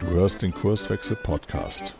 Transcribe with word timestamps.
Du 0.00 0.06
hörst 0.08 0.42
den 0.42 0.52
Kurswechsel 0.52 1.16
Podcast. 1.16 1.94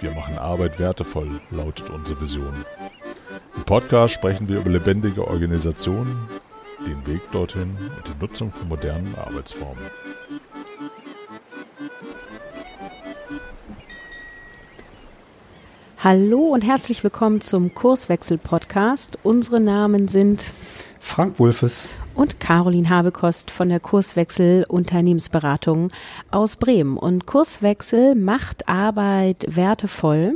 Wir 0.00 0.12
machen 0.12 0.38
Arbeit 0.38 0.78
wertevoll, 0.78 1.40
lautet 1.50 1.90
unsere 1.90 2.20
Vision. 2.20 2.64
Im 3.56 3.64
Podcast 3.64 4.14
sprechen 4.14 4.48
wir 4.48 4.60
über 4.60 4.70
lebendige 4.70 5.26
Organisationen, 5.26 6.28
den 6.86 7.04
Weg 7.08 7.22
dorthin 7.32 7.76
und 7.96 8.06
die 8.06 8.24
Nutzung 8.24 8.52
von 8.52 8.68
modernen 8.68 9.16
Arbeitsformen. 9.16 9.82
Hallo 15.98 16.52
und 16.52 16.62
herzlich 16.62 17.02
willkommen 17.02 17.40
zum 17.40 17.74
Kurswechsel 17.74 18.38
Podcast. 18.38 19.18
Unsere 19.24 19.58
Namen 19.58 20.06
sind 20.06 20.44
Frank 21.00 21.40
Wulfes 21.40 21.88
und 22.18 22.40
Caroline 22.40 22.90
Habekost 22.90 23.48
von 23.48 23.68
der 23.68 23.78
Kurswechsel 23.78 24.66
Unternehmensberatung 24.66 25.92
aus 26.32 26.56
Bremen. 26.56 26.96
Und 26.96 27.26
Kurswechsel 27.26 28.16
macht 28.16 28.68
Arbeit 28.68 29.46
wertevoll. 29.48 30.34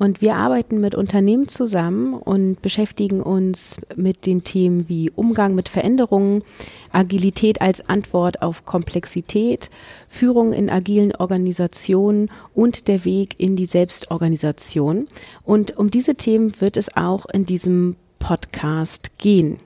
Und 0.00 0.22
wir 0.22 0.34
arbeiten 0.34 0.80
mit 0.80 0.96
Unternehmen 0.96 1.46
zusammen 1.46 2.14
und 2.14 2.60
beschäftigen 2.62 3.22
uns 3.22 3.80
mit 3.94 4.26
den 4.26 4.42
Themen 4.42 4.88
wie 4.88 5.12
Umgang 5.14 5.54
mit 5.54 5.68
Veränderungen, 5.68 6.42
Agilität 6.90 7.62
als 7.62 7.88
Antwort 7.88 8.42
auf 8.42 8.64
Komplexität, 8.64 9.70
Führung 10.08 10.52
in 10.52 10.68
agilen 10.68 11.14
Organisationen 11.14 12.28
und 12.54 12.88
der 12.88 13.04
Weg 13.04 13.36
in 13.38 13.54
die 13.54 13.66
Selbstorganisation. 13.66 15.06
Und 15.44 15.78
um 15.78 15.92
diese 15.92 16.16
Themen 16.16 16.60
wird 16.60 16.76
es 16.76 16.96
auch 16.96 17.26
in 17.26 17.46
diesem 17.46 17.94
Podcast 18.18 19.16
gehen. 19.18 19.58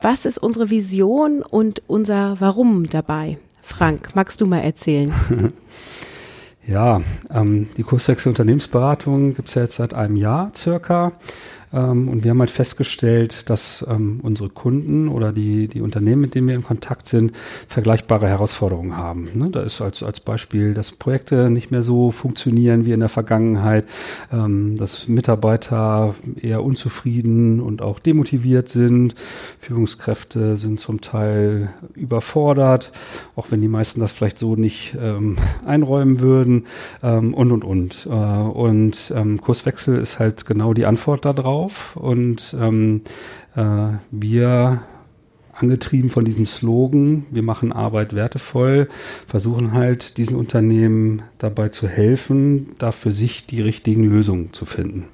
Was 0.00 0.26
ist 0.26 0.38
unsere 0.38 0.70
Vision 0.70 1.42
und 1.42 1.82
unser 1.88 2.36
Warum 2.38 2.88
dabei? 2.88 3.38
Frank, 3.62 4.10
magst 4.14 4.40
du 4.40 4.46
mal 4.46 4.60
erzählen? 4.60 5.12
ja, 6.66 7.00
ähm, 7.34 7.68
die 7.76 7.82
Kurswechsel 7.82 8.30
Unternehmensberatung 8.30 9.34
gibt 9.34 9.48
es 9.48 9.54
ja 9.54 9.62
jetzt 9.62 9.76
seit 9.76 9.94
einem 9.94 10.14
Jahr 10.14 10.52
circa. 10.54 11.12
Ähm, 11.72 12.08
und 12.08 12.24
wir 12.24 12.30
haben 12.30 12.40
halt 12.40 12.50
festgestellt, 12.50 13.50
dass 13.50 13.84
ähm, 13.88 14.20
unsere 14.22 14.48
Kunden 14.48 15.08
oder 15.08 15.32
die, 15.32 15.66
die 15.66 15.80
Unternehmen, 15.80 16.22
mit 16.22 16.34
denen 16.34 16.48
wir 16.48 16.54
in 16.54 16.62
Kontakt 16.62 17.06
sind, 17.06 17.32
vergleichbare 17.68 18.28
Herausforderungen 18.28 18.96
haben. 18.96 19.28
Ne? 19.34 19.50
Da 19.50 19.62
ist 19.62 19.80
als, 19.80 20.02
als 20.02 20.20
Beispiel, 20.20 20.74
dass 20.74 20.92
Projekte 20.92 21.50
nicht 21.50 21.70
mehr 21.70 21.82
so 21.82 22.10
funktionieren 22.10 22.86
wie 22.86 22.92
in 22.92 23.00
der 23.00 23.08
Vergangenheit, 23.08 23.86
ähm, 24.32 24.76
dass 24.76 25.08
Mitarbeiter 25.08 26.14
eher 26.40 26.64
unzufrieden 26.64 27.60
und 27.60 27.82
auch 27.82 27.98
demotiviert 27.98 28.68
sind. 28.68 29.14
Führungskräfte 29.58 30.56
sind 30.56 30.80
zum 30.80 31.00
Teil 31.00 31.70
überfordert, 31.94 32.92
auch 33.36 33.50
wenn 33.50 33.60
die 33.60 33.68
meisten 33.68 34.00
das 34.00 34.12
vielleicht 34.12 34.38
so 34.38 34.56
nicht 34.56 34.96
ähm, 35.00 35.36
einräumen 35.66 36.20
würden 36.20 36.66
ähm, 37.02 37.34
und, 37.34 37.52
und, 37.52 37.64
und. 37.64 38.06
Äh, 38.06 38.18
und 38.18 39.12
ähm, 39.14 39.40
Kurswechsel 39.40 39.98
ist 39.98 40.18
halt 40.18 40.46
genau 40.46 40.72
die 40.72 40.86
Antwort 40.86 41.24
darauf 41.24 41.57
drauf 41.58 41.96
und 41.96 42.56
ähm, 42.60 43.02
äh, 43.56 43.98
wir 44.10 44.82
angetrieben 45.52 46.08
von 46.08 46.24
diesem 46.24 46.46
Slogan, 46.46 47.26
wir 47.30 47.42
machen 47.42 47.72
Arbeit 47.72 48.14
wertevoll, 48.14 48.88
versuchen 49.26 49.72
halt 49.72 50.16
diesen 50.16 50.36
Unternehmen 50.36 51.22
dabei 51.38 51.68
zu 51.68 51.88
helfen, 51.88 52.68
da 52.78 52.92
für 52.92 53.12
sich 53.12 53.46
die 53.46 53.60
richtigen 53.60 54.04
Lösungen 54.04 54.52
zu 54.52 54.66
finden. 54.66 55.08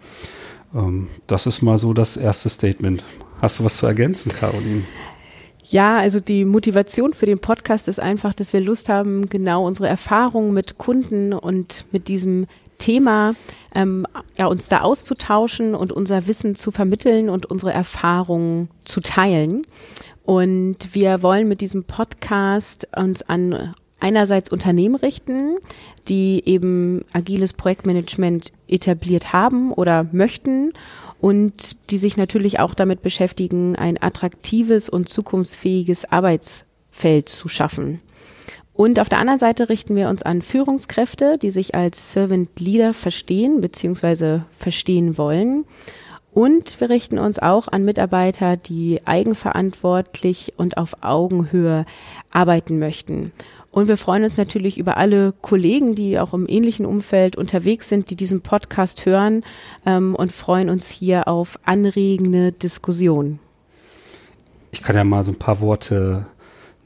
Ähm, 0.74 1.08
das 1.26 1.46
ist 1.46 1.62
mal 1.62 1.78
so 1.78 1.94
das 1.94 2.16
erste 2.16 2.50
Statement. 2.50 3.02
Hast 3.40 3.58
du 3.58 3.64
was 3.64 3.78
zu 3.78 3.86
ergänzen, 3.86 4.32
Caroline? 4.32 4.84
Ja, 5.66 5.96
also 5.96 6.20
die 6.20 6.44
Motivation 6.44 7.14
für 7.14 7.24
den 7.24 7.38
Podcast 7.38 7.88
ist 7.88 7.98
einfach, 7.98 8.34
dass 8.34 8.52
wir 8.52 8.60
Lust 8.60 8.90
haben, 8.90 9.30
genau 9.30 9.66
unsere 9.66 9.88
Erfahrungen 9.88 10.52
mit 10.52 10.76
Kunden 10.76 11.32
und 11.32 11.86
mit 11.90 12.08
diesem 12.08 12.46
Thema 12.74 13.34
ähm, 13.74 14.06
ja, 14.36 14.46
uns 14.46 14.68
da 14.68 14.80
auszutauschen 14.80 15.74
und 15.74 15.92
unser 15.92 16.26
Wissen 16.26 16.54
zu 16.54 16.70
vermitteln 16.70 17.28
und 17.28 17.46
unsere 17.46 17.72
Erfahrungen 17.72 18.68
zu 18.84 19.00
teilen. 19.00 19.62
Und 20.24 20.76
wir 20.92 21.22
wollen 21.22 21.48
mit 21.48 21.60
diesem 21.60 21.84
Podcast 21.84 22.88
uns 22.96 23.22
an 23.22 23.74
einerseits 24.00 24.50
Unternehmen 24.50 24.96
richten, 24.96 25.56
die 26.08 26.42
eben 26.44 27.04
agiles 27.12 27.52
Projektmanagement 27.52 28.52
etabliert 28.68 29.32
haben 29.32 29.72
oder 29.72 30.06
möchten 30.12 30.72
und 31.20 31.90
die 31.90 31.96
sich 31.96 32.16
natürlich 32.16 32.60
auch 32.60 32.74
damit 32.74 33.00
beschäftigen, 33.00 33.76
ein 33.76 34.00
attraktives 34.02 34.90
und 34.90 35.08
zukunftsfähiges 35.08 36.04
Arbeitsfeld 36.04 37.28
zu 37.30 37.48
schaffen. 37.48 38.00
Und 38.74 38.98
auf 38.98 39.08
der 39.08 39.20
anderen 39.20 39.38
Seite 39.38 39.68
richten 39.68 39.94
wir 39.94 40.08
uns 40.08 40.22
an 40.22 40.42
Führungskräfte, 40.42 41.38
die 41.38 41.50
sich 41.50 41.76
als 41.76 42.12
Servant 42.12 42.48
Leader 42.58 42.92
verstehen 42.92 43.60
bzw. 43.60 44.40
verstehen 44.58 45.16
wollen. 45.16 45.64
Und 46.32 46.80
wir 46.80 46.90
richten 46.90 47.20
uns 47.20 47.38
auch 47.38 47.68
an 47.68 47.84
Mitarbeiter, 47.84 48.56
die 48.56 49.00
eigenverantwortlich 49.04 50.54
und 50.56 50.76
auf 50.76 50.96
Augenhöhe 51.02 51.86
arbeiten 52.32 52.80
möchten. 52.80 53.30
Und 53.70 53.86
wir 53.86 53.96
freuen 53.96 54.24
uns 54.24 54.36
natürlich 54.36 54.76
über 54.78 54.96
alle 54.96 55.32
Kollegen, 55.40 55.94
die 55.94 56.18
auch 56.18 56.34
im 56.34 56.48
ähnlichen 56.48 56.86
Umfeld 56.86 57.36
unterwegs 57.36 57.88
sind, 57.88 58.10
die 58.10 58.16
diesen 58.16 58.40
Podcast 58.40 59.06
hören 59.06 59.44
ähm, 59.86 60.16
und 60.16 60.32
freuen 60.32 60.70
uns 60.70 60.90
hier 60.90 61.28
auf 61.28 61.60
anregende 61.64 62.50
Diskussionen. 62.50 63.38
Ich 64.72 64.82
kann 64.82 64.96
ja 64.96 65.04
mal 65.04 65.22
so 65.22 65.30
ein 65.30 65.38
paar 65.38 65.60
Worte 65.60 66.26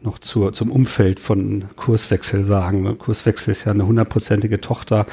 noch 0.02 0.18
zur, 0.18 0.52
zum 0.52 0.70
Umfeld 0.70 1.20
von 1.20 1.64
Kurswechsel 1.76 2.44
sagen. 2.44 2.98
Kurswechsel 2.98 3.52
ist 3.52 3.64
ja 3.64 3.72
eine 3.72 3.86
hundertprozentige 3.86 4.60
Tochter 4.60 5.06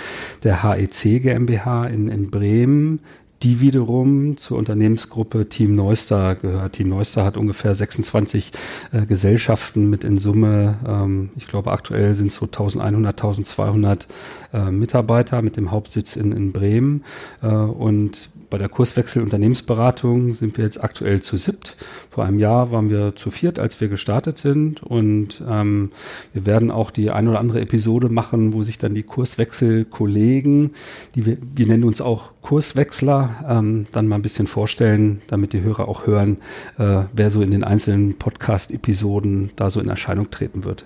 der 0.44 0.64
HEC 0.64 1.22
GmbH 1.22 1.88
in, 1.88 2.08
in 2.08 2.30
Bremen, 2.30 3.00
die 3.46 3.62
wiederum 3.62 4.38
zur 4.38 4.58
Unternehmensgruppe 4.58 5.48
Team 5.48 5.76
Neustar 5.76 6.34
gehört. 6.34 6.74
Team 6.74 6.90
Neustar 6.90 7.26
hat 7.26 7.38
ungefähr 7.38 7.76
26 7.76 8.52
äh, 8.92 9.06
Gesellschaften 9.06 9.88
mit 9.88 10.04
in 10.04 10.18
Summe, 10.18 10.80
ähm, 10.88 11.30
ich 11.36 11.46
glaube 11.46 11.72
aktuell 11.72 12.16
sind 12.16 12.28
es 12.28 12.36
so 12.36 12.48
1100, 12.48 13.16
1200 13.16 14.08
äh, 14.52 14.72
Mitarbeiter 14.72 15.44
mit 15.44 15.58
dem 15.58 15.70
Hauptsitz 15.70 16.16
in, 16.16 16.32
in 16.32 16.54
Bremen. 16.54 17.04
Äh, 17.44 17.50
und 17.50 18.30
bei 18.50 18.58
der 18.58 18.70
Kurswechsel 18.70 19.22
Unternehmensberatung 19.22 20.34
sind 20.34 20.58
wir 20.58 20.64
jetzt 20.64 20.84
aktuell 20.84 21.22
zu 21.22 21.38
siebt. 21.38 21.76
Vor 22.10 22.24
einem 22.24 22.40
Jahr 22.40 22.72
waren 22.72 22.90
wir 22.90 23.16
zu 23.16 23.32
viert, 23.32 23.60
als 23.60 23.82
wir 23.82 23.90
gestartet 23.90 24.38
sind. 24.38 24.82
Und 24.82 25.44
ähm, 25.48 25.92
wir 26.34 26.46
werden 26.46 26.72
auch 26.72 26.92
die 26.92 27.12
ein 27.12 27.28
oder 27.28 27.40
andere 27.40 27.62
Episode 27.62 28.10
machen, 28.10 28.54
wo 28.54 28.64
sich 28.64 28.78
dann 28.78 28.94
die 28.94 29.04
Kurswechselkollegen, 29.04 30.72
die 31.16 31.26
wir, 31.26 31.38
wir 31.56 31.68
nennen 31.68 31.84
uns 31.84 32.02
auch 32.02 32.32
Kurswechsler, 32.42 33.35
ähm, 33.48 33.88
dann 33.92 34.08
mal 34.08 34.16
ein 34.16 34.22
bisschen 34.22 34.48
vorstellen, 34.48 35.22
damit 35.28 35.54
die 35.54 35.62
Hörer 35.62 35.88
auch 35.88 36.08
hören, 36.08 36.38
äh, 36.78 37.04
wer 37.14 37.30
so 37.30 37.42
in 37.42 37.52
den 37.52 37.64
einzelnen 37.64 38.18
Podcast-Episoden 38.18 39.52
da 39.56 39.70
so 39.70 39.80
in 39.80 39.90
Erscheinung 39.90 40.32
treten 40.32 40.64
wird. 40.64 40.86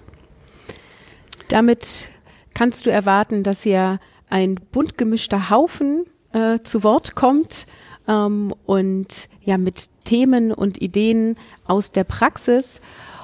Damit 1.49 2.09
kannst 2.53 2.85
du 2.85 2.91
erwarten, 2.91 3.43
dass 3.43 3.65
ihr 3.65 3.99
ein 4.29 4.55
bunt 4.71 4.97
gemischter 4.97 5.49
Haufen 5.49 6.05
äh, 6.33 6.59
zu 6.59 6.83
Wort 6.83 7.15
kommt 7.15 7.65
ähm, 8.07 8.53
und 8.65 9.29
ja 9.41 9.57
mit 9.57 9.89
Themen 10.05 10.51
und 10.51 10.81
Ideen 10.81 11.35
aus 11.65 11.91
der 11.91 12.03
Praxis. 12.03 12.81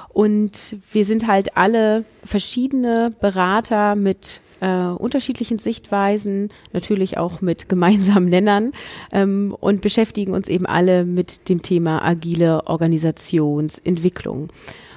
Und 0.10 0.78
wir 0.92 1.06
sind 1.06 1.28
halt 1.28 1.58
alle 1.58 2.06
verschiedene 2.24 3.14
Berater 3.20 3.96
mit 3.96 4.40
äh, 4.62 4.88
unterschiedlichen 4.88 5.60
Sichtweisen, 5.60 6.50
natürlich 6.74 7.18
auch 7.18 7.42
mit 7.42 7.70
gemeinsamen 7.70 8.30
Nennern 8.30 8.72
ähm, 9.12 9.56
und 9.60 9.82
beschäftigen 9.82 10.34
uns 10.34 10.48
eben 10.48 10.66
alle 10.66 11.06
mit 11.06 11.50
dem 11.50 11.62
Thema 11.62 12.04
agile 12.04 12.68
Organisationsentwicklung. 12.68 14.50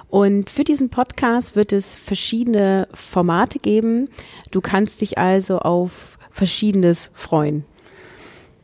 Und 0.09 0.49
für 0.49 0.65
diesen 0.65 0.89
Podcast 0.89 1.55
wird 1.55 1.73
es 1.73 1.95
verschiedene 1.95 2.89
Formate 2.95 3.59
geben. 3.59 4.09
Du 4.51 4.61
kannst 4.61 5.03
dich 5.03 5.19
also 5.19 5.59
auf 5.59 6.19
Verschiedenes 6.31 7.11
freuen. 7.13 7.65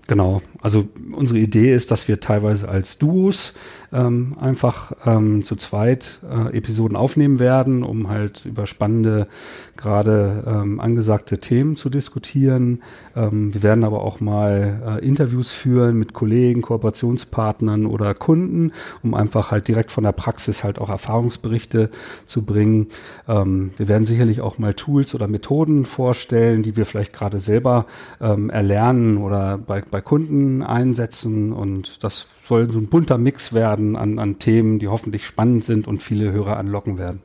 Genau, 0.07 0.43
also 0.65 0.89
unsere 1.13 1.39
Idee 1.39 1.75
ist, 1.75 1.91
dass 1.91 2.09
wir 2.09 2.21
teilweise 2.21 2.71
als 2.71 2.97
Duos 2.97 3.53
ähm, 3.93 4.35
einfach 4.41 4.93
ähm, 5.05 5.43
zu 5.43 5.57
zweit 5.57 6.21
äh, 6.27 6.57
Episoden 6.57 6.97
aufnehmen 6.97 7.39
werden, 7.39 7.83
um 7.83 8.09
halt 8.09 8.47
über 8.47 8.67
spannende, 8.67 9.27
gerade 9.77 10.43
ähm, 10.47 10.81
angesagte 10.81 11.37
Themen 11.37 11.77
zu 11.77 11.91
diskutieren. 11.91 12.83
Ähm, 13.15 13.53
wir 13.53 13.63
werden 13.63 13.85
aber 13.85 14.03
auch 14.03 14.21
mal 14.21 15.01
äh, 15.03 15.07
Interviews 15.07 15.51
führen 15.51 15.99
mit 15.99 16.15
Kollegen, 16.15 16.63
Kooperationspartnern 16.63 17.85
oder 17.85 18.15
Kunden, 18.15 18.73
um 19.03 19.13
einfach 19.13 19.51
halt 19.51 19.69
direkt 19.69 19.93
von 19.93 20.05
der 20.05 20.13
Praxis 20.13 20.65
halt 20.65 20.79
auch 20.79 20.89
Erfahrungsberichte 20.89 21.91
zu 22.25 22.43
bringen. 22.43 22.87
Ähm, 23.29 23.73
wir 23.77 23.89
werden 23.89 24.07
sicherlich 24.07 24.41
auch 24.41 24.57
mal 24.57 24.73
Tools 24.73 25.15
oder 25.15 25.29
Methoden 25.29 25.85
vorstellen, 25.85 26.63
die 26.63 26.79
wir 26.79 26.87
vielleicht 26.87 27.13
gerade 27.13 27.39
selber 27.39 27.85
ähm, 28.19 28.49
erlernen 28.49 29.19
oder 29.19 29.59
bei, 29.59 29.83
bei 29.91 30.01
Kunden 30.01 30.54
einsetzen 30.63 31.53
und 31.53 32.05
das 32.05 32.29
soll 32.43 32.71
so 32.71 32.79
ein 32.79 32.89
bunter 32.89 33.19
Mix 33.19 33.53
werden 33.53 33.97
an, 33.97 34.19
an 34.19 34.39
Themen, 34.39 34.79
die 34.79 34.89
hoffentlich 34.89 35.27
spannend 35.27 35.65
sind 35.65 35.87
und 35.87 36.03
viele 36.03 36.33
Hörer 36.33 36.57
anlocken 36.57 36.99
werden. 36.99 37.23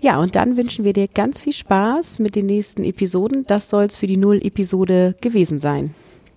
Ja, 0.00 0.20
und 0.20 0.36
dann 0.36 0.56
wünschen 0.56 0.84
wir 0.84 0.92
dir 0.92 1.08
ganz 1.08 1.40
viel 1.40 1.54
Spaß 1.54 2.18
mit 2.18 2.36
den 2.36 2.46
nächsten 2.46 2.84
Episoden. 2.84 3.46
Das 3.46 3.70
soll 3.70 3.84
es 3.84 3.96
für 3.96 4.06
die 4.06 4.18
Null-Episode 4.18 5.16
gewesen 5.20 5.60
sein 5.60 5.94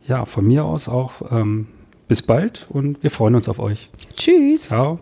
ja, 0.10 0.26
von 0.26 0.46
mir 0.46 0.66
aus 0.66 0.90
auch 0.90 1.32
ähm, 1.32 1.68
bis 2.08 2.24
bald 2.24 2.68
und 2.70 3.04
wir 3.04 3.12
freuen 3.12 3.36
uns 3.36 3.48
auf 3.48 3.60
euch. 3.60 3.92
Tschüss. 4.18 4.64
Ciao. 4.64 5.00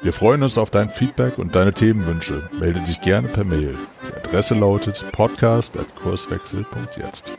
Wir 0.00 0.12
freuen 0.12 0.40
uns 0.42 0.58
auf 0.58 0.70
dein 0.70 0.88
Feedback 0.88 1.38
und 1.38 1.54
deine 1.56 1.72
Themenwünsche. 1.72 2.48
Melde 2.58 2.80
dich 2.80 3.00
gerne 3.00 3.28
per 3.28 3.44
Mail. 3.44 3.78
Die 4.06 4.12
Adresse 4.14 4.54
lautet 4.54 5.04
podcast.kurswechsel.jetzt. 5.12 7.32